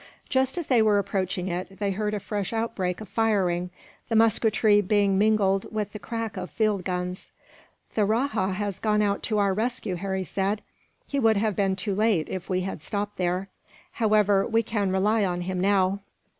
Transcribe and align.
Just 0.29 0.57
as 0.57 0.65
they 0.65 0.81
were 0.81 0.97
approaching 0.97 1.47
it, 1.47 1.77
they 1.77 1.91
heard 1.91 2.15
a 2.15 2.19
fresh 2.19 2.53
outbreak 2.53 3.01
of 3.01 3.07
firing, 3.07 3.69
the 4.09 4.15
musketry 4.15 4.81
being 4.81 5.15
mingled 5.15 5.71
with 5.71 5.91
the 5.93 5.99
crack 5.99 6.37
of 6.37 6.49
field 6.49 6.83
guns. 6.83 7.31
"The 7.93 8.03
rajah 8.05 8.53
has 8.53 8.79
gone 8.79 9.03
out 9.03 9.21
to 9.21 9.37
our 9.37 9.53
rescue," 9.53 9.93
Harry 9.93 10.23
said. 10.23 10.63
"He 11.07 11.19
would 11.19 11.37
have 11.37 11.55
been 11.55 11.75
too 11.75 11.93
late, 11.93 12.29
if 12.29 12.49
we 12.49 12.61
had 12.61 12.81
stopped 12.81 13.17
there; 13.17 13.49
however, 13.91 14.47
we 14.47 14.63
can 14.63 14.91
rely 14.91 15.19
upon 15.19 15.41
him 15.41 15.59
now." 15.61 15.99